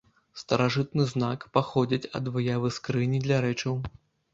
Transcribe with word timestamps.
Старажытны 0.43 1.05
знак 1.11 1.39
паходзіць 1.59 2.09
ад 2.21 2.35
выявы 2.39 2.77
скрыні 2.79 3.25
для 3.29 3.37
рэчаў. 3.51 3.73